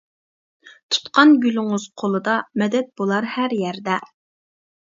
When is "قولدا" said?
2.03-2.39